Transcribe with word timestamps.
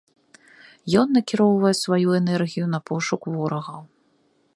Ён 1.01 1.07
накіроўвае 1.17 1.73
сваю 1.83 2.09
энергію 2.21 2.65
на 2.73 2.79
пошук 2.91 3.21
ворагаў. 3.35 3.81